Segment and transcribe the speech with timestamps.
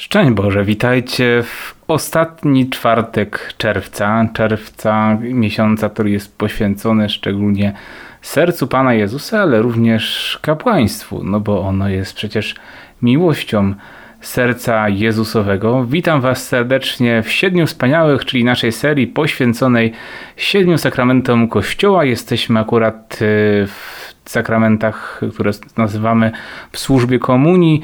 [0.00, 7.72] Szczęść Boże, witajcie w ostatni czwartek czerwca, czerwca miesiąca, który jest poświęcony szczególnie
[8.22, 12.54] sercu Pana Jezusa, ale również kapłaństwu, no bo ono jest przecież
[13.02, 13.74] miłością
[14.20, 15.84] serca Jezusowego.
[15.84, 19.92] Witam Was serdecznie w Siedmiu Wspaniałych, czyli naszej serii poświęconej
[20.36, 22.04] Siedmiu Sakramentom Kościoła.
[22.04, 26.30] Jesteśmy akurat y, w sakramentach, które nazywamy
[26.72, 27.82] w służbie komunii.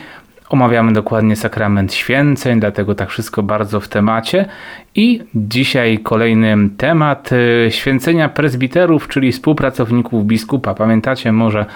[0.49, 4.47] Omawiamy dokładnie sakrament święceń, dlatego tak wszystko bardzo w temacie.
[4.95, 10.75] I dzisiaj kolejny temat y, święcenia prezbiterów, czyli współpracowników biskupa.
[10.75, 11.67] Pamiętacie może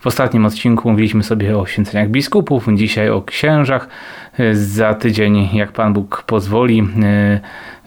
[0.00, 3.88] w ostatnim odcinku mówiliśmy sobie o święceniach biskupów, dzisiaj o księżach.
[4.40, 6.88] Y, za tydzień, jak Pan Bóg pozwoli,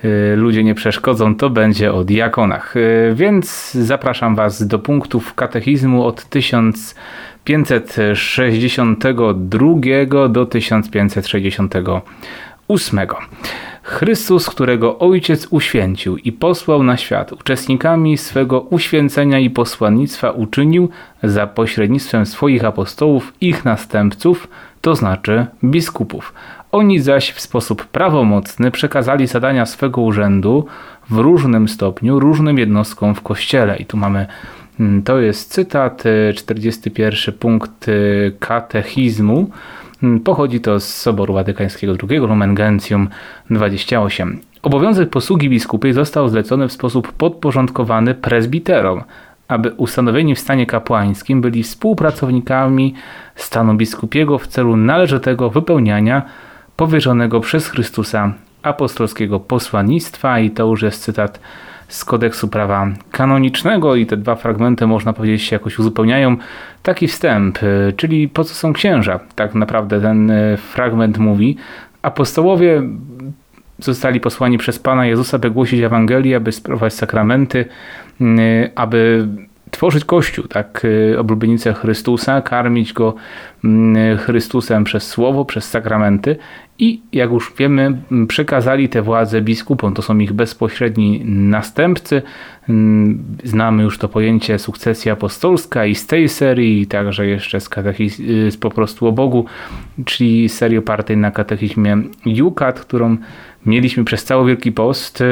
[0.06, 2.74] y, ludzie nie przeszkodzą, to będzie o diakonach.
[3.14, 6.96] Więc zapraszam Was do punktów katechizmu od 1000
[7.50, 13.00] 1562 do 1568.
[13.84, 20.90] Chrystus, którego Ojciec uświęcił i posłał na świat, uczestnikami swego uświęcenia i posłannictwa uczynił
[21.24, 24.48] za pośrednictwem swoich apostołów ich następców,
[24.82, 26.34] to znaczy biskupów.
[26.72, 30.66] Oni zaś w sposób prawomocny przekazali zadania swego urzędu
[31.10, 33.78] w różnym stopniu różnym jednostkom w Kościele.
[33.78, 34.28] I tu mamy
[35.06, 36.04] to jest cytat,
[36.36, 39.50] 41 y, punkt y, katechizmu.
[40.04, 43.10] Mm, pochodzi to z Soboru Watykańskiego II, Lumen Gentium
[43.50, 44.40] 28.
[44.62, 49.04] Obowiązek posługi biskupy został zlecony w sposób podporządkowany prezbiterom,
[49.48, 52.94] aby ustanowieni w stanie kapłańskim byli współpracownikami
[53.36, 56.22] stanu biskupiego w celu należytego wypełniania
[56.76, 61.40] powierzonego przez Chrystusa apostolskiego posłannictwa i to już jest cytat
[61.90, 66.38] z kodeksu prawa kanonicznego i te dwa fragmenty można powiedzieć się jakoś uzupełniają.
[66.84, 69.20] Taki wstęp, y, czyli po co są księża?
[69.36, 71.58] Tak naprawdę ten y, fragment mówi.
[72.02, 72.82] Apostołowie
[73.80, 77.66] zostali posłani przez Pana Jezusa, by głosić Ewangelię, aby sprawować sakramenty,
[78.22, 79.28] y, aby
[79.72, 83.16] tworzyć Kościół, tak, oblubienicę Chrystusa, karmić go
[84.20, 86.36] Chrystusem przez Słowo, przez sakramenty
[86.80, 89.94] i jak już wiemy, przekazali tę władzę biskupom.
[89.94, 92.22] To są ich bezpośredni następcy.
[93.44, 97.70] Znamy już to pojęcie sukcesja apostolska i z tej serii, i także jeszcze z,
[98.50, 99.46] z po prostu o Bogu,
[100.06, 103.18] czyli serii opartej na katechizmie Jukat, którą
[103.66, 105.24] mieliśmy przez cały Wielki Post.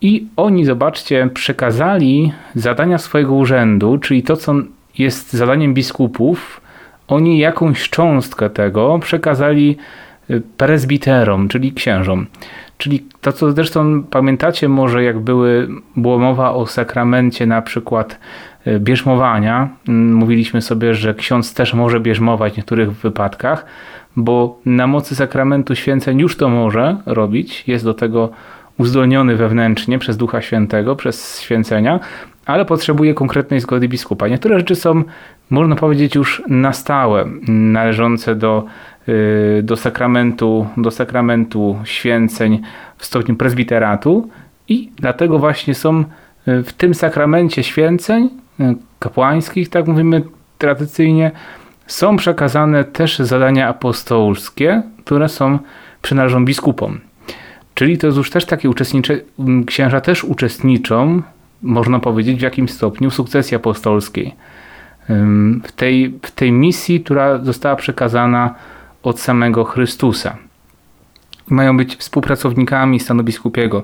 [0.00, 4.54] I oni, zobaczcie, przekazali zadania swojego urzędu, czyli to, co
[4.98, 6.60] jest zadaniem biskupów,
[7.08, 9.76] oni jakąś cząstkę tego przekazali
[10.56, 12.26] prezbiterom, czyli księżom.
[12.78, 18.18] Czyli to, co zresztą pamiętacie może, jak były, było mowa o sakramencie na przykład
[18.64, 19.68] e, bierzmowania.
[19.88, 23.64] Mm, mówiliśmy sobie, że ksiądz też może bierzmować w niektórych wypadkach,
[24.16, 27.64] bo na mocy sakramentu święceń już to może robić.
[27.66, 28.30] Jest do tego
[28.78, 32.00] uzdolniony wewnętrznie przez Ducha Świętego, przez święcenia,
[32.46, 34.28] ale potrzebuje konkretnej zgody biskupa.
[34.28, 35.04] Niektóre rzeczy są,
[35.50, 38.66] można powiedzieć, już na stałe, należące do
[38.99, 38.99] Y,
[39.62, 42.60] do sakramentu, do sakramentu święceń
[42.96, 44.28] w stopniu prezbiteratu
[44.68, 46.04] i dlatego właśnie są
[46.48, 48.28] y, w tym sakramencie święceń
[48.60, 50.22] y, kapłańskich, tak mówimy
[50.58, 51.30] tradycyjnie,
[51.86, 55.58] są przekazane też zadania apostolskie, które są
[56.02, 57.00] przynależą biskupom.
[57.74, 59.20] Czyli to jest już też takie uczestnicze,
[59.66, 61.22] księża też uczestniczą,
[61.62, 64.34] można powiedzieć, w jakimś stopniu w sukcesji apostolskiej.
[65.64, 68.54] W tej, w tej misji, która została przekazana
[69.02, 70.36] od samego Chrystusa.
[71.48, 73.82] Mają być współpracownikami stanu biskupiego.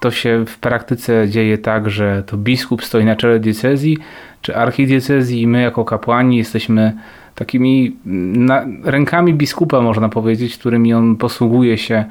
[0.00, 3.98] To się w praktyce dzieje tak, że to biskup stoi na czele diecezji
[4.42, 6.92] czy archidiecezji i my jako kapłani jesteśmy
[7.34, 12.04] takimi na, rękami biskupa, można powiedzieć, którymi on posługuje się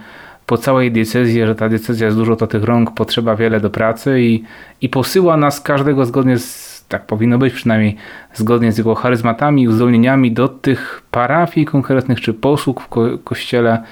[0.45, 4.21] po całej diecezji, że ta diecezja jest dużo to tych rąk, potrzeba wiele do pracy
[4.21, 4.43] i,
[4.81, 7.95] i posyła nas każdego zgodnie z tak powinno być przynajmniej
[8.33, 13.83] zgodnie z jego charyzmatami i uzdolnieniami do tych parafii konkretnych czy posług w ko kościele,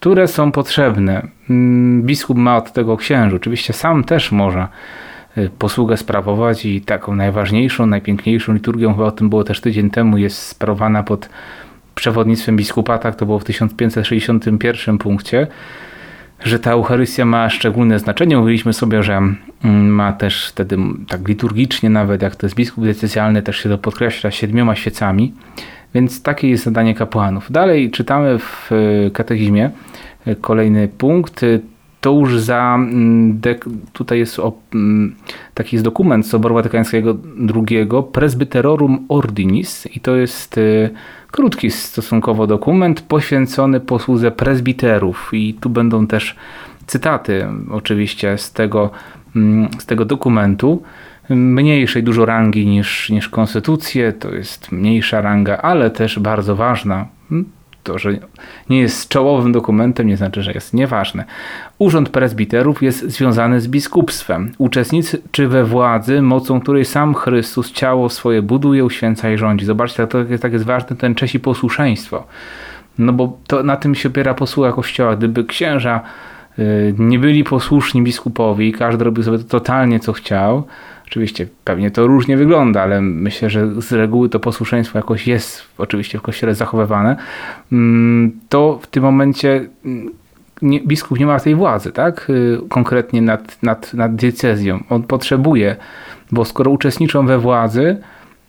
[0.00, 1.28] które są potrzebne.
[1.50, 3.36] Mm, biskup ma od tego księży.
[3.36, 4.68] Oczywiście sam też może
[5.38, 10.18] y, posługę sprawować i taką najważniejszą, najpiękniejszą liturgią, chyba o tym było też tydzień temu,
[10.18, 11.28] jest sprawowana pod
[11.94, 15.46] przewodnictwem biskupa, tak to było w 1561 punkcie
[16.44, 18.36] że ta Eucharystia ma szczególne znaczenie.
[18.36, 20.76] Mówiliśmy sobie, że mm, ma też wtedy
[21.08, 25.34] tak liturgicznie nawet, jak to jest biskup decyzjalny, też się to podkreśla siedmioma świecami.
[25.94, 27.52] Więc takie jest zadanie kapłanów.
[27.52, 29.70] Dalej czytamy w e, katechizmie
[30.26, 31.44] e, kolejny punkt
[32.00, 33.40] to już za, mm,
[33.92, 34.40] tutaj jest
[35.54, 37.16] taki jest dokument Soboru Watykańskiego
[37.54, 40.90] II, Presbyterorum Ordinis i to jest y,
[41.30, 46.36] krótki stosunkowo dokument poświęcony posłudze prezbiterów i tu będą też
[46.86, 48.90] cytaty oczywiście z tego,
[49.36, 50.82] mm, z tego dokumentu
[51.30, 57.06] mniejszej dużo rangi niż, niż konstytucje, to jest mniejsza ranga, ale też bardzo ważna.
[57.82, 58.10] To, że
[58.70, 61.24] nie jest czołowym dokumentem, nie znaczy, że jest nieważne.
[61.78, 64.52] Urząd prezbiterów jest związany z biskupstwem.
[64.58, 69.66] Uczestniczy we władzy, mocą której sam Chrystus ciało swoje buduje, uświęca i rządzi.
[69.66, 72.26] Zobaczcie, to jest, tak jest ważny ten Czesi posłuszeństwo.
[72.98, 75.16] No bo to na tym się opiera posługa Kościoła.
[75.16, 76.00] Gdyby księża
[76.58, 80.64] y, nie byli posłuszni biskupowi i każdy robił sobie to totalnie co chciał,
[81.10, 86.18] Oczywiście pewnie to różnie wygląda, ale myślę, że z reguły to posłuszeństwo jakoś jest oczywiście
[86.18, 87.16] w kościele zachowywane.
[87.72, 90.10] Mm, to w tym momencie mm,
[90.62, 92.30] nie, biskup nie ma tej władzy, tak?
[92.30, 94.84] Y, konkretnie nad, nad, nad diecezją.
[94.90, 95.76] On potrzebuje,
[96.32, 97.96] bo skoro uczestniczą we władzy,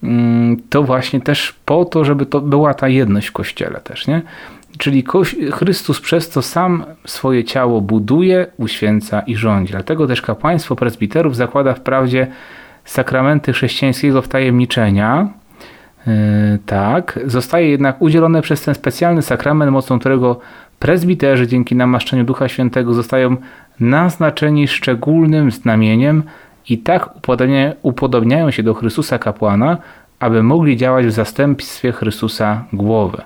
[0.04, 4.22] mm, to właśnie też po to, żeby to była ta jedność w kościele też, nie?
[4.78, 5.04] Czyli
[5.52, 9.72] Chrystus przez to sam swoje ciało buduje, uświęca i rządzi.
[9.72, 12.28] Dlatego też kapłaństwo prezbiterów zakłada wprawdzie
[12.86, 15.30] sakramenty chrześcijańskiego wtajemniczenia,
[16.08, 16.14] yy,
[16.66, 20.40] tak, zostaje jednak udzielone przez ten specjalny sakrament, mocą którego
[20.80, 23.38] prezbiterzy dzięki namaszczeniu Ducha Świętego zostają
[23.80, 26.24] naznaczeni szczególnym znamieniem
[26.70, 27.10] i tak
[27.82, 29.78] upodobniają się do Chrystusa kapłana,
[30.20, 33.22] aby mogli działać w zastępstwie Chrystusa głowy.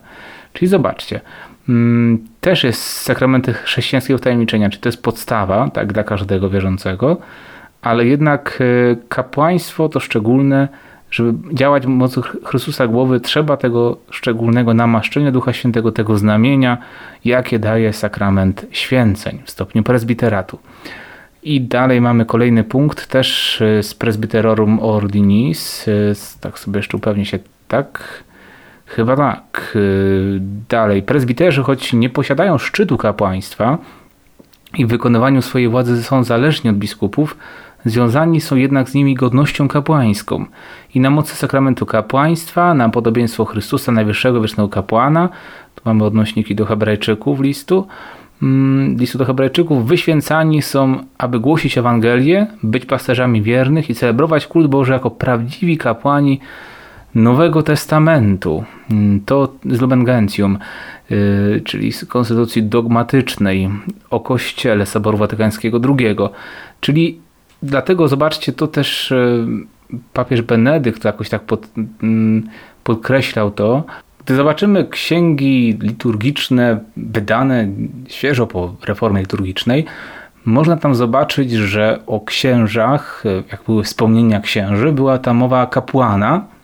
[0.55, 1.21] Czyli zobaczcie,
[1.69, 7.17] mm, też jest sakramenty chrześcijańskiego tajemniczenia, czy to jest podstawa tak, dla każdego wierzącego,
[7.81, 10.67] ale jednak e, kapłaństwo to szczególne,
[11.11, 16.77] żeby działać w mocy Chrystusa głowy, trzeba tego szczególnego namaszczenia Ducha Świętego, tego znamienia,
[17.25, 20.59] jakie daje sakrament święceń w stopniu prezbiteratu.
[21.43, 25.87] I dalej mamy kolejny punkt, też e, z Presbyterorum Ordinis.
[25.87, 25.91] E,
[26.41, 28.23] tak sobie jeszcze upewnię się, tak?
[28.85, 29.71] Chyba tak.
[29.75, 30.39] Y,
[30.69, 33.77] dalej, prezbiterzy, choć nie posiadają szczytu kapłaństwa
[34.77, 37.37] i w wykonywaniu swojej władzy są zależni od biskupów,
[37.85, 40.45] związani są jednak z nimi godnością kapłańską
[40.95, 45.29] i na mocy sakramentu kapłaństwa, na podobieństwo Chrystusa, najwyższego wiecznego kapłana,
[45.75, 47.87] tu mamy odnośniki do hebrajczyków listu,
[48.41, 54.67] mm, listu do hebrajczyków, wyświęcani są, aby głosić Ewangelię, być pasterzami wiernych i celebrować kult
[54.67, 56.39] Boży jako prawdziwi kapłani
[57.15, 60.05] Nowego Testamentu, mm, to z Lumen
[61.11, 63.69] y, czyli z konstytucji dogmatycznej
[64.09, 66.15] o Kościele Soboru Watykańskiego II.
[66.81, 67.19] Czyli
[67.63, 69.45] dlatego zobaczcie, to też y,
[70.13, 71.67] papież Benedykt jakoś tak pod,
[72.03, 72.49] mm,
[72.83, 73.83] podkreślał to.
[74.25, 77.67] Gdy zobaczymy księgi liturgiczne wydane
[78.07, 79.85] świeżo po reformie liturgicznej,
[80.45, 86.54] można tam zobaczyć, że o księżach, jak były wspomnienia księży, była ta mowa kapłana,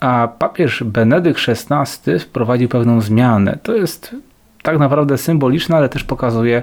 [0.00, 3.58] a papież Benedykt XVI wprowadził pewną zmianę.
[3.62, 4.16] To jest
[4.62, 6.62] tak naprawdę symboliczne, ale też pokazuje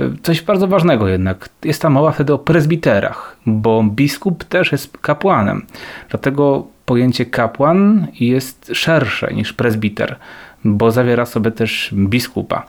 [0.00, 1.48] e, coś bardzo ważnego jednak.
[1.64, 5.66] Jest tam mowa wtedy o prezbiterach, bo biskup też jest kapłanem.
[6.08, 10.16] Dlatego pojęcie kapłan jest szersze niż prezbiter,
[10.64, 12.66] bo zawiera sobie też biskupa.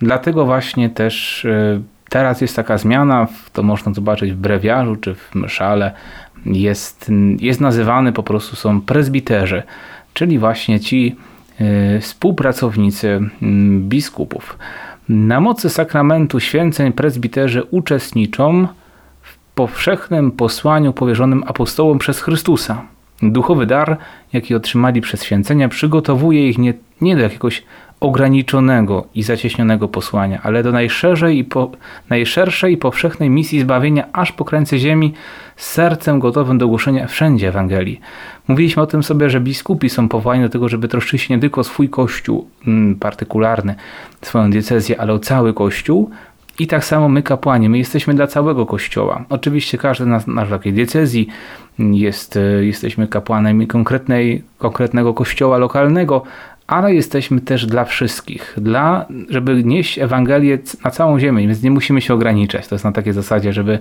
[0.00, 5.34] Dlatego właśnie też e, teraz jest taka zmiana, to można zobaczyć w brewiarzu czy w
[5.34, 5.92] mszale,
[6.52, 7.10] jest,
[7.40, 9.62] jest nazywany po prostu są prezbiterzy,
[10.14, 11.16] czyli właśnie ci
[11.96, 13.20] y, współpracownicy
[13.80, 14.58] biskupów.
[15.08, 18.68] Na mocy sakramentu święceń prezbiterzy uczestniczą
[19.22, 22.82] w powszechnym posłaniu powierzonym apostołom przez Chrystusa.
[23.22, 23.96] Duchowy dar,
[24.32, 27.62] jaki otrzymali przez święcenia, przygotowuje ich nie, nie do jakiegoś
[28.00, 31.70] ograniczonego i zacieśnionego posłania, ale do najszerszej i, po,
[32.10, 35.14] najszerszej i powszechnej misji zbawienia aż po krańce ziemi
[35.56, 38.00] z sercem gotowym do głoszenia wszędzie Ewangelii.
[38.48, 41.60] Mówiliśmy o tym sobie, że biskupi są powołani do tego, żeby troszczyć się nie tylko
[41.60, 43.74] o swój kościół mm, partykularny,
[44.22, 46.10] swoją diecezję, ale o cały kościół,
[46.58, 49.24] i tak samo my kapłani, my jesteśmy dla całego Kościoła.
[49.28, 51.28] Oczywiście każdy nas takiej diecezji
[51.78, 56.22] jest, e, jesteśmy kapłanami konkretnej, konkretnego kościoła lokalnego,
[56.68, 62.00] ale jesteśmy też dla wszystkich, dla, żeby nieść Ewangelię na całą ziemię, więc nie musimy
[62.00, 62.68] się ograniczać.
[62.68, 63.78] To jest na takiej zasadzie, żeby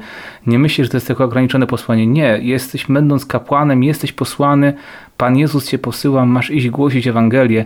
[0.47, 2.07] nie myśleć, że to jest tylko ograniczone posłanie.
[2.07, 4.73] Nie, jesteś, będąc kapłanem, jesteś posłany,
[5.17, 7.65] Pan Jezus cię posyła, masz iść głosić Ewangelię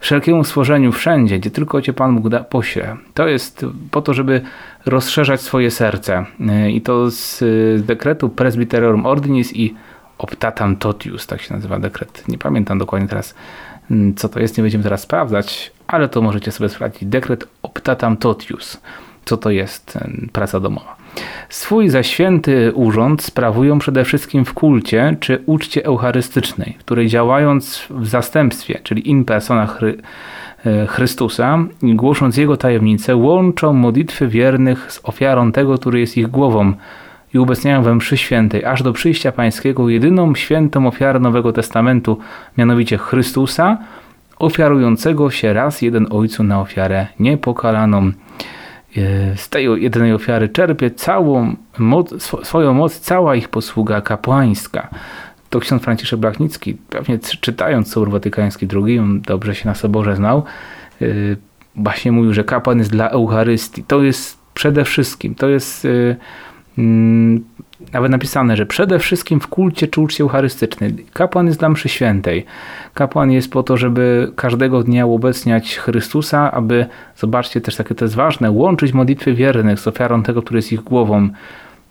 [0.00, 2.96] wszelkiemu stworzeniu wszędzie, gdzie tylko cię Pan Bóg da, pośle.
[3.14, 4.40] To jest po to, żeby
[4.86, 6.24] rozszerzać swoje serce.
[6.70, 7.42] I to z
[7.86, 9.74] dekretu Presbyterorum Ordinis i
[10.18, 12.28] Optatam Totius, tak się nazywa dekret.
[12.28, 13.34] Nie pamiętam dokładnie teraz
[14.16, 17.08] co to jest, nie będziemy teraz sprawdzać, ale to możecie sobie sprawdzić.
[17.08, 18.80] Dekret optatam totius.
[19.24, 19.98] co to jest
[20.32, 20.96] praca domowa.
[21.48, 28.06] Swój zaświęty urząd sprawują przede wszystkim w kulcie czy uczcie eucharystycznej, w której działając w
[28.06, 29.98] zastępstwie, czyli in persona chry,
[30.66, 36.72] e, Chrystusa głosząc Jego tajemnicę, łączą modlitwy wiernych z ofiarą tego, który jest ich głową
[37.34, 42.18] i ubecniają we mszy świętej, aż do przyjścia pańskiego jedyną świętą ofiarę Nowego Testamentu,
[42.58, 43.78] mianowicie Chrystusa,
[44.38, 48.12] ofiarującego się raz jeden Ojcu na ofiarę niepokalaną.
[48.96, 54.88] E, z tej jedynej ofiary czerpie całą moc, swoją moc cała ich posługa kapłańska.
[55.50, 60.44] To ksiądz Franciszek Blachnicki, pewnie czytając Sobór Watykański II, dobrze się na Soborze znał,
[61.02, 61.06] e,
[61.76, 63.84] właśnie mówił, że kapłan jest dla Eucharystii.
[63.84, 66.16] To jest przede wszystkim, to jest e,
[67.92, 71.06] nawet napisane, że przede wszystkim w kulcie czy uczcie eucharystycznej.
[71.12, 72.44] Kapłan jest dla mszy świętej.
[72.94, 78.14] Kapłan jest po to, żeby każdego dnia ubecniać Chrystusa, aby, zobaczcie też takie to jest
[78.14, 81.28] ważne, łączyć modlitwy wiernych z ofiarą tego, który jest ich głową.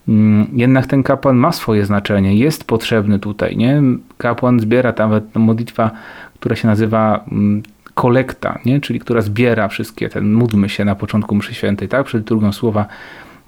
[0.08, 3.56] Mm, jednak ten kapłan ma swoje znaczenie, jest potrzebny tutaj.
[3.56, 3.82] Nie?
[4.18, 5.90] Kapłan zbiera nawet modlitwa,
[6.34, 7.62] która się nazywa mm,
[7.94, 8.80] kolekta, nie?
[8.80, 12.06] czyli która zbiera wszystkie, ten módlmy się na początku mszy świętej, tak?
[12.06, 12.86] przed drugą słowa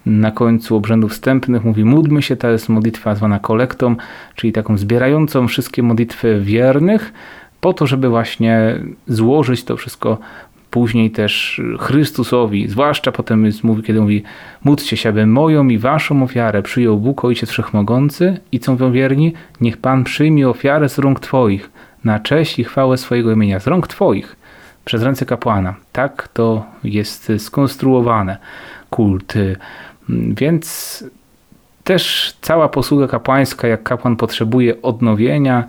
[0.06, 3.96] na końcu obrzędów wstępnych mówi módlmy się, to jest modlitwa zwana kolektą,
[4.34, 7.12] czyli taką zbierającą wszystkie modlitwy wiernych,
[7.60, 8.74] po to, żeby właśnie
[9.06, 10.18] złożyć to wszystko
[10.70, 14.22] później też Chrystusowi, zwłaszcza potem jest, mówi, kiedy mówi
[14.64, 19.32] módlcie się, aby moją i waszą ofiarę przyjął Bóg Ojciec Wszechmogący i co mówią wierni,
[19.60, 21.70] niech Pan przyjmie ofiarę z rąk Twoich,
[22.04, 24.36] na cześć i chwałę swojego imienia, z rąk Twoich,
[24.84, 25.74] przez ręce kapłana.
[25.92, 28.36] Tak to jest skonstruowane,
[28.90, 29.34] kult
[30.36, 31.04] więc
[31.84, 35.64] też cała posługa kapłańska, jak kapłan potrzebuje odnowienia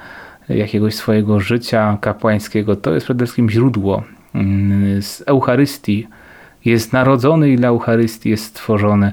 [0.50, 4.04] jakiegoś swojego życia kapłańskiego, to jest przede wszystkim źródło
[4.36, 6.08] mm, z Eucharystii.
[6.66, 9.12] Jest narodzony i dla Eucharystii jest stworzony.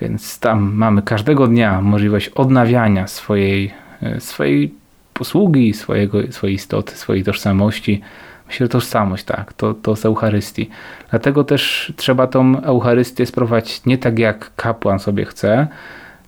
[0.00, 4.74] Więc tam mamy każdego dnia możliwość odnawiania swojej, e, swojej
[5.14, 8.00] posługi, swojego, swojej istoty, swojej tożsamości.
[8.46, 10.70] Myślę, że tożsamość, tak, to, to z Eucharystii.
[11.10, 15.66] Dlatego też trzeba tą Eucharystię sprowadzić nie tak jak kapłan sobie chce.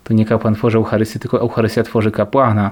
[0.05, 2.71] To nie kapłan tworzy Eucharystię, tylko Eucharystia tworzy kapłana.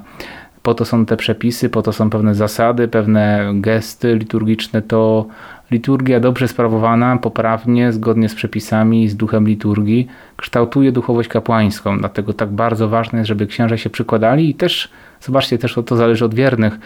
[0.62, 4.82] Po to są te przepisy, po to są pewne zasady, pewne gesty liturgiczne.
[4.82, 5.26] To
[5.70, 11.98] liturgia dobrze sprawowana, poprawnie, zgodnie z przepisami, z duchem liturgii, kształtuje duchowość kapłańską.
[11.98, 14.88] Dlatego tak bardzo ważne jest, żeby księża się przykładali i też,
[15.20, 16.78] zobaczcie, też to zależy od wiernych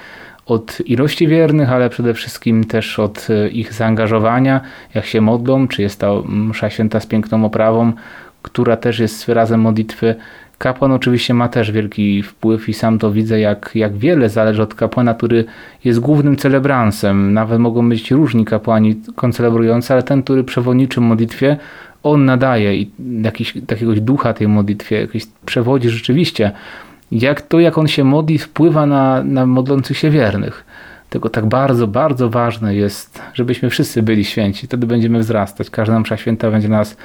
[0.49, 4.61] od ilości wiernych, ale przede wszystkim też od e, ich zaangażowania,
[4.95, 7.93] jak się modlą, czy jest to msza święta z piękną oprawą,
[8.43, 10.15] która też jest wyrazem modlitwy.
[10.59, 14.75] Kapłan oczywiście ma też wielki wpływ i sam to widzę, jak, jak wiele zależy od
[14.75, 15.45] kapłana, który
[15.85, 17.33] jest głównym celebransem.
[17.35, 21.57] Nawet mogą być różni kapłani koncelebrujący, ale ten, który przewodniczy modlitwie,
[22.03, 22.85] on nadaje
[23.23, 26.53] jakiś, takiegoś ducha tej modlitwie, jakiś przewodzi rzeczywiście
[27.13, 30.65] jak to, jak on się modli, wpływa na, na modlących się wiernych.
[31.11, 34.67] Tego tak bardzo, bardzo ważne jest, żebyśmy wszyscy byli święci.
[34.67, 35.71] Wtedy będziemy wzrastać.
[35.71, 36.97] Każda msza święta będzie nas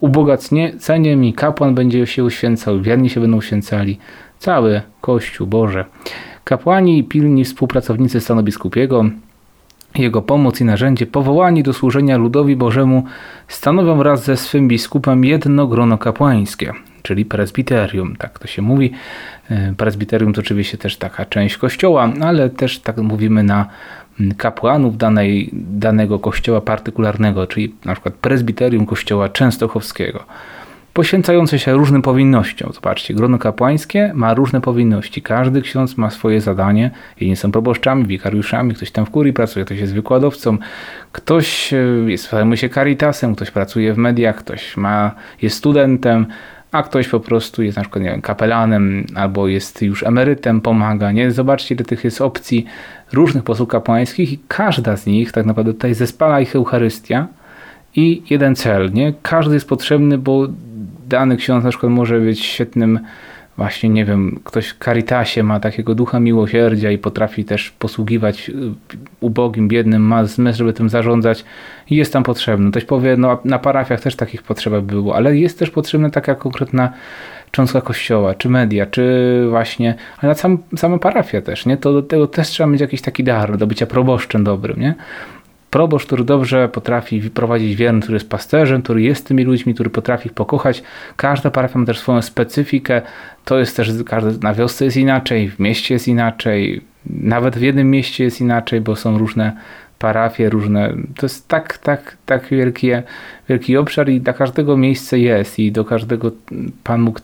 [0.00, 3.98] ubogaceniem i kapłan będzie się uświęcał, wierni się będą uświęcali.
[4.38, 5.84] Cały Kościół Boże.
[6.44, 9.04] Kapłani i pilni współpracownicy stanu biskupiego,
[9.94, 13.04] jego pomoc i narzędzie, powołani do służenia ludowi Bożemu,
[13.48, 18.92] stanowią wraz ze swym biskupem jedno grono kapłańskie, czyli presbiterium, tak to się mówi.
[19.50, 23.66] E, presbiterium to oczywiście też taka część kościoła, ale też tak mówimy na
[24.36, 30.24] kapłanów danej, danego kościoła partykularnego, czyli na przykład presbiterium kościoła częstochowskiego
[30.92, 32.72] poświęcające się różnym powinnościom.
[32.72, 35.22] Zobaczcie, grono kapłańskie ma różne powinności.
[35.22, 36.90] Każdy ksiądz ma swoje zadanie.
[37.20, 40.58] Jedni są proboszczami, wikariuszami, ktoś tam w kurii pracuje, ktoś jest wykładowcą,
[41.12, 45.10] ktoś e, jest, zajmuje się caritasem, ktoś pracuje w mediach, ktoś ma,
[45.42, 46.26] jest studentem,
[46.72, 51.12] a ktoś po prostu jest na przykład nie wiem, kapelanem albo jest już emerytem, pomaga.
[51.12, 51.30] Nie?
[51.30, 52.66] Zobaczcie, ile tych jest opcji
[53.12, 57.26] różnych posług kapłańskich i każda z nich tak naprawdę tutaj zespala ich Eucharystia
[57.96, 58.92] i jeden cel.
[58.92, 59.14] Nie?
[59.22, 60.48] Każdy jest potrzebny, bo
[61.08, 63.00] dany ksiądz na przykład może być świetnym
[63.56, 68.54] właśnie, nie wiem, ktoś w Caritasie ma takiego ducha miłosierdzia i potrafi też posługiwać y,
[69.20, 71.44] ubogim, biednym, ma zmysł, żeby tym zarządzać
[71.90, 72.70] i jest tam potrzebny.
[72.70, 76.92] Ktoś powie, no na parafiach też takich potrzeba było, ale jest też potrzebna taka konkretna
[77.50, 81.76] cząstka kościoła, czy media, czy właśnie, ale na sam, sama parafia też, nie?
[81.76, 84.94] To do tego też trzeba mieć jakiś taki dar do bycia proboszczem dobrym, nie?
[85.72, 90.26] Proboszcz, który dobrze potrafi prowadzić wiernych, który jest pasterzem, który jest tymi ludźmi, który potrafi
[90.26, 90.82] ich pokochać.
[91.16, 93.02] Każda parafia ma też swoją specyfikę.
[93.44, 93.90] To jest też,
[94.42, 98.96] na wiosce jest inaczej, w mieście jest inaczej, nawet w jednym mieście jest inaczej, bo
[98.96, 99.52] są różne
[99.98, 100.94] parafie różne.
[101.16, 102.90] To jest tak, tak, tak wielki,
[103.48, 106.30] wielki obszar i dla każdego miejsce jest i do każdego
[106.84, 107.20] Pan mógł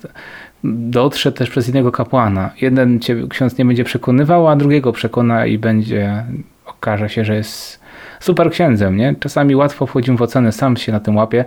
[0.64, 2.50] dotrze też przez innego kapłana.
[2.60, 6.24] Jeden cię ksiądz nie będzie przekonywał, a drugiego przekona i będzie,
[6.66, 7.87] okaże się, że jest
[8.20, 9.14] super księdzem, nie?
[9.20, 11.44] Czasami łatwo wchodzimy w ocenę, sam się na tym łapię,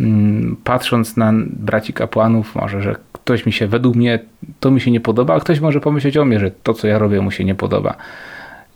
[0.00, 4.18] mm, patrząc na braci kapłanów, może, że ktoś mi się, według mnie,
[4.60, 6.98] to mi się nie podoba, a ktoś może pomyśleć o mnie, że to, co ja
[6.98, 7.96] robię, mu się nie podoba.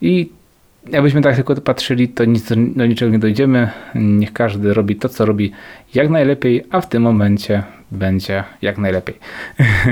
[0.01, 0.29] I
[0.89, 3.69] jakbyśmy tak tylko patrzyli, to nic, do niczego nie dojdziemy.
[3.95, 5.51] Niech każdy robi to, co robi
[5.93, 9.15] jak najlepiej, a w tym momencie będzie jak najlepiej.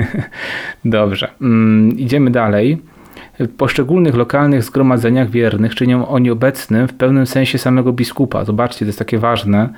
[0.84, 2.78] Dobrze, mm, idziemy dalej.
[3.38, 8.44] W poszczególnych lokalnych zgromadzeniach wiernych czynią oni obecnym w pewnym sensie samego biskupa.
[8.44, 9.68] Zobaczcie, to jest takie ważne.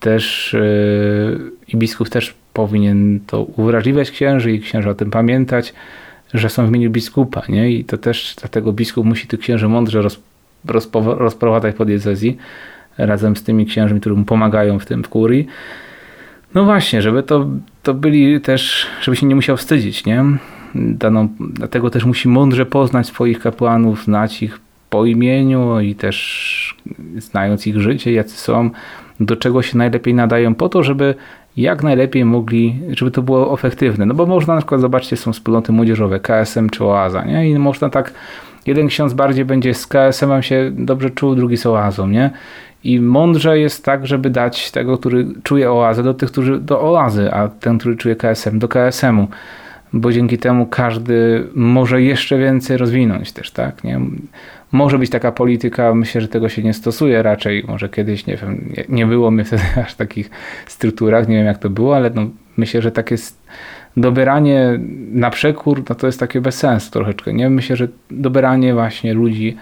[0.00, 5.74] Też yy, i biskup też powinien to uwrażliwiać księży i księża o tym pamiętać,
[6.34, 7.70] że są w imieniu biskupa, nie?
[7.70, 10.20] I to też dlatego biskup musi tych księży mądrze roz,
[11.18, 12.36] rozprowadzać po diecezji
[12.98, 15.46] razem z tymi księżmi, którzy mu pomagają w tym w kurii.
[16.54, 17.46] No właśnie, żeby to,
[17.82, 20.24] to byli też, żeby się nie musiał wstydzić, nie?
[20.76, 26.76] Daną, dlatego też musi mądrze poznać swoich kapłanów, znać ich po imieniu i też
[27.18, 28.70] znając ich życie, jacy są,
[29.20, 31.14] do czego się najlepiej nadają, po to, żeby
[31.56, 34.06] jak najlepiej mogli, żeby to było efektywne.
[34.06, 37.50] No bo można na przykład, zobaczcie, są wspólnoty młodzieżowe, KSM czy Oaza, nie?
[37.50, 38.12] I można tak,
[38.66, 42.30] jeden ksiądz bardziej będzie z KSM-em się dobrze czuł, drugi z Oazą, nie?
[42.84, 47.32] I mądrze jest tak, żeby dać tego, który czuje oazę, do tych, którzy do oazy,
[47.32, 49.28] a ten, który czuje KSM, do KSM-u.
[49.92, 53.84] Bo dzięki temu każdy może jeszcze więcej rozwinąć też, tak?
[53.84, 54.00] Nie?
[54.72, 57.64] Może być taka polityka, myślę, że tego się nie stosuje raczej.
[57.68, 60.30] Może kiedyś, nie wiem, nie, nie było mnie wtedy aż w takich
[60.66, 62.26] strukturach, nie wiem jak to było, ale no,
[62.56, 63.16] myślę, że takie
[63.96, 64.80] dobieranie
[65.12, 67.32] na przekór, no to jest takie bez sensu troszeczkę.
[67.32, 67.50] Nie?
[67.50, 69.56] Myślę, że dobieranie właśnie ludzi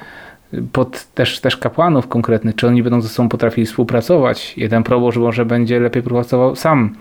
[0.73, 4.55] pod też, też kapłanów konkretnych, czy oni będą ze sobą potrafili współpracować.
[4.57, 6.95] Jeden proboszcz może będzie lepiej pracował sam,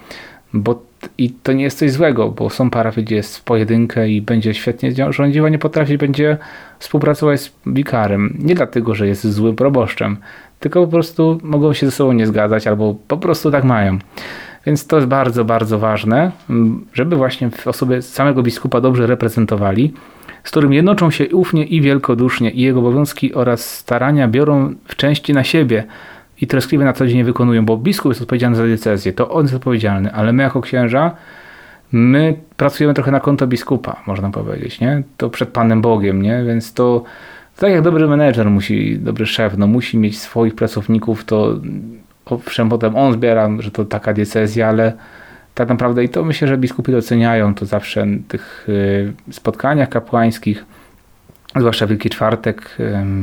[0.53, 0.81] bo
[1.17, 4.53] i to nie jest coś złego, bo są parafie, gdzie jest w pojedynkę i będzie
[4.53, 6.37] świetnie rządził, a nie potrafi, będzie
[6.79, 8.37] współpracować z wikarem.
[8.39, 10.17] Nie dlatego, że jest złym proboszczem,
[10.59, 13.99] tylko po prostu mogą się ze sobą nie zgadzać, albo po prostu tak mają.
[14.65, 16.31] Więc to jest bardzo, bardzo ważne,
[16.93, 19.93] żeby właśnie w osobie samego biskupa dobrze reprezentowali
[20.43, 25.33] z którym jednoczą się ufnie i wielkodusznie i jego obowiązki oraz starania biorą w części
[25.33, 25.83] na siebie
[26.43, 29.55] i troskliwie na co dzień wykonują, bo biskup jest odpowiedzialny za decyzję, to on jest
[29.55, 31.11] odpowiedzialny, ale my jako księża,
[31.91, 35.03] my pracujemy trochę na konto biskupa, można powiedzieć, nie?
[35.17, 36.43] To przed Panem Bogiem, nie?
[36.47, 37.03] Więc to
[37.57, 41.59] tak jak dobry menedżer musi, dobry szef, no musi mieć swoich pracowników, to
[42.25, 44.93] owszem, potem on zbiera, że to taka decyzja, ale
[45.55, 50.65] tak naprawdę i to myślę, że biskupi doceniają to zawsze w tych y, spotkaniach kapłańskich,
[51.59, 52.77] zwłaszcza Wielki Czwartek,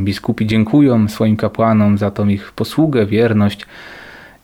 [0.05, 3.67] biskupi dziękują swoim kapłanom za tą ich posługę, wierność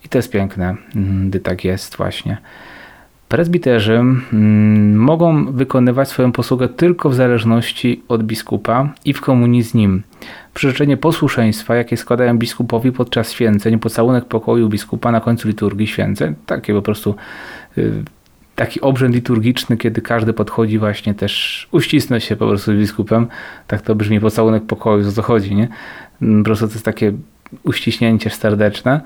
[0.05, 2.39] i to jest piękne, mm, gdy tak jest właśnie.
[3.29, 9.75] Prezbiterzy mm, mogą wykonywać swoją posługę tylko w zależności od biskupa i w komunii z
[9.75, 10.03] nim.
[10.55, 16.75] Przyrzeczenie posłuszeństwa, jakie składają biskupowi podczas święceń, pocałunek pokoju biskupa na końcu liturgii święceń, takie
[16.75, 17.15] po prostu
[17.79, 18.05] y,
[18.57, 23.27] taki obrzęd liturgiczny, kiedy każdy podchodzi właśnie też uścisnąć się po prostu z biskupem.
[23.67, 25.69] Tak to brzmi pocałunek pokoju, o co chodzi, nie?
[26.39, 27.13] Po prostu to jest takie
[27.63, 29.01] uściśnięcie serdeczne,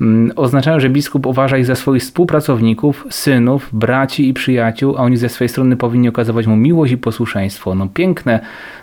[0.00, 5.16] mm, oznaczają, że biskup uważa ich za swoich współpracowników, synów, braci i przyjaciół, a oni
[5.16, 7.74] ze swojej strony powinni okazywać mu miłość i posłuszeństwo.
[7.74, 8.40] No piękne,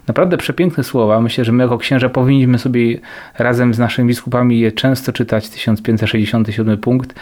[0.08, 1.22] naprawdę przepiękne słowa.
[1.22, 3.00] Myślę, że my jako księża powinniśmy sobie
[3.38, 5.50] razem z naszymi biskupami je często czytać.
[5.50, 7.16] 1567 punkt.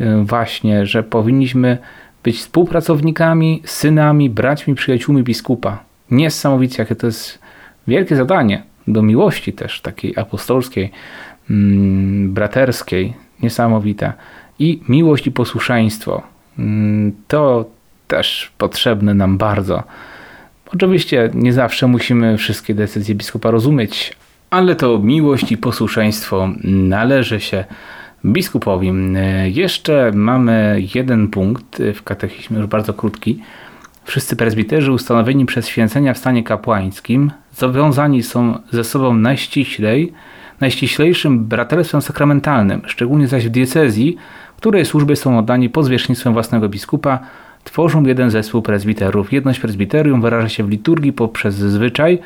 [0.00, 1.78] Y, właśnie, że powinniśmy
[2.22, 5.78] być współpracownikami, synami, braćmi, przyjaciółmi biskupa.
[6.10, 7.38] Niesamowicie, jakie to jest
[7.86, 10.90] wielkie zadanie do miłości też takiej apostolskiej,
[11.50, 14.12] mm, braterskiej, niesamowite.
[14.58, 16.22] I miłość i posłuszeństwo.
[16.58, 17.64] Mm, to
[18.08, 19.82] też potrzebne nam bardzo.
[20.74, 24.16] Oczywiście nie zawsze musimy wszystkie decyzje biskupa rozumieć,
[24.50, 27.64] ale to miłość i posłuszeństwo należy się
[28.24, 28.92] biskupowi.
[29.44, 33.40] Jeszcze mamy jeden punkt w katechizmie, już bardzo krótki.
[34.04, 40.12] Wszyscy prezbiterzy ustanowieni przez święcenia w stanie kapłańskim zowiązani są ze sobą najściślej,
[40.60, 44.16] najściślejszym braterstwem sakramentalnym, szczególnie zaś w diecezji,
[44.56, 47.18] której służby są oddani pod zwierzchnictwem własnego biskupa,
[47.64, 49.32] tworzą jeden zespół prezbiterów.
[49.32, 52.18] Jedność prezbiterium wyraża się w liturgii poprzez zwyczaj,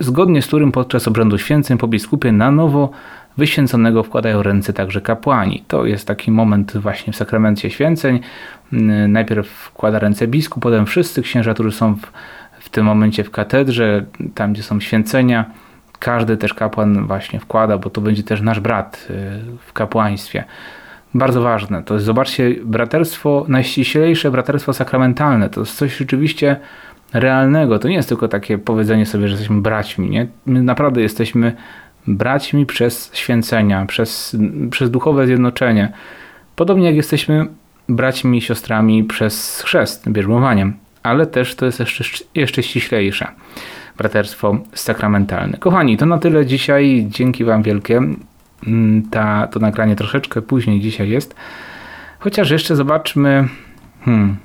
[0.00, 2.90] zgodnie z którym podczas obrzędu święceń po biskupie na nowo
[3.36, 5.64] wyświęconego wkładają ręce także kapłani.
[5.68, 8.20] To jest taki moment właśnie w sakramencie święceń.
[9.08, 12.00] Najpierw wkłada ręce biskup, potem wszyscy księża, którzy są w,
[12.60, 15.44] w tym momencie w katedrze, tam gdzie są święcenia,
[15.98, 19.14] każdy też kapłan właśnie wkłada, bo to będzie też nasz brat y,
[19.66, 20.44] w kapłaństwie.
[21.14, 21.82] Bardzo ważne.
[21.82, 25.50] To jest, zobaczcie, braterstwo, najściślejsze braterstwo sakramentalne.
[25.50, 26.56] To jest coś rzeczywiście
[27.12, 27.78] realnego.
[27.78, 30.10] To nie jest tylko takie powiedzenie sobie, że jesteśmy braćmi.
[30.10, 30.26] Nie?
[30.46, 31.52] My naprawdę jesteśmy
[32.06, 34.36] braćmi przez święcenia, przez,
[34.70, 35.92] przez duchowe zjednoczenie.
[36.56, 37.46] Podobnie jak jesteśmy
[37.88, 40.74] braćmi i siostrami przez chrzest, bierzmowaniem.
[41.02, 43.26] Ale też to jest jeszcze, jeszcze ściślejsze
[43.96, 45.58] braterstwo sakramentalne.
[45.58, 47.06] Kochani, to na tyle dzisiaj.
[47.08, 48.00] Dzięki Wam wielkie.
[48.66, 51.34] Mm, ta, to nagranie troszeczkę później dzisiaj jest.
[52.18, 53.48] Chociaż jeszcze zobaczmy.
[54.04, 54.36] Hmm.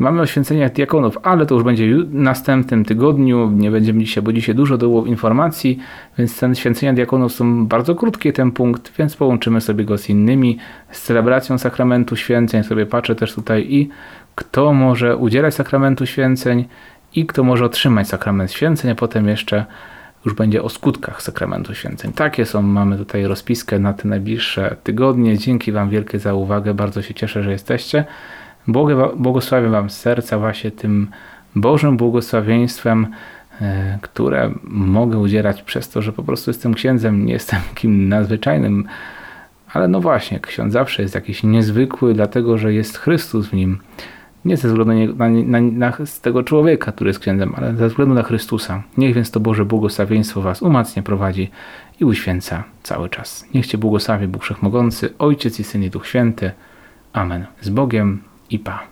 [0.00, 3.50] Mamy oświęcenia diakonów, ale to już będzie w następnym tygodniu.
[3.50, 5.78] Nie będziemy dzisiaj, bo dzisiaj dużo było informacji,
[6.18, 10.58] więc ten święcenia diakonów są bardzo krótkie, ten punkt, więc połączymy sobie go z innymi,
[10.90, 12.62] z celebracją sakramentu święceń.
[12.62, 13.88] Sobie patrzę też tutaj i
[14.34, 16.64] kto może udzielać sakramentu święceń
[17.14, 19.64] i kto może otrzymać sakrament święceń, a potem jeszcze
[20.24, 22.12] już będzie o skutkach sakramentu święceń.
[22.12, 25.38] Takie są, mamy tutaj rozpiskę na te najbliższe tygodnie.
[25.38, 28.04] Dzięki Wam wielkie za uwagę, bardzo się cieszę, że jesteście.
[29.16, 31.08] Błogosławię Wam serca właśnie tym
[31.56, 33.06] Bożym błogosławieństwem,
[33.60, 38.84] e, które mogę udzielać przez to, że po prostu jestem księdzem, nie jestem kim nadzwyczajnym,
[39.72, 43.78] ale no właśnie, ksiądz zawsze jest jakiś niezwykły, dlatego że jest Chrystus w nim.
[44.44, 45.92] Nie ze względu na, na, na,
[46.22, 48.82] tego człowieka, który jest księdzem, ale ze względu na Chrystusa.
[48.98, 51.50] Niech więc to Boże błogosławieństwo Was umacnia, prowadzi
[52.00, 53.46] i uświęca cały czas.
[53.54, 56.50] Niech Cię błogosławi Bóg Wszechmogący, Ojciec i Syn i Duch Święty.
[57.12, 57.46] Amen.
[57.60, 58.89] Z Bogiem i Pa.